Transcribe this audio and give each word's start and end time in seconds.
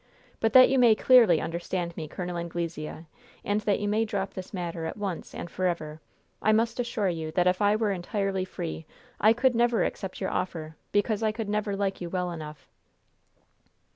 But 0.39 0.53
that 0.53 0.67
you 0.67 0.79
may 0.79 0.95
clearly 0.95 1.39
understand 1.39 1.95
me, 1.95 2.07
Col. 2.07 2.35
Anglesea, 2.35 3.05
and 3.45 3.61
that 3.61 3.79
you 3.79 3.87
may 3.87 4.03
drop 4.03 4.33
this 4.33 4.51
matter 4.51 4.85
at 4.87 4.97
once 4.97 5.35
and 5.35 5.47
forever, 5.47 6.01
I 6.41 6.51
must 6.51 6.79
assure 6.79 7.07
you 7.09 7.31
that 7.33 7.45
if 7.45 7.61
I 7.61 7.75
were 7.75 7.91
entirely 7.91 8.43
free 8.43 8.87
I 9.19 9.31
could 9.33 9.53
never 9.53 9.83
accept 9.83 10.19
your 10.19 10.31
offer, 10.31 10.75
because 10.91 11.21
I 11.21 11.31
could 11.31 11.49
never 11.49 11.75
like 11.75 12.01
you 12.01 12.09
well 12.09 12.31
enough." 12.31 12.67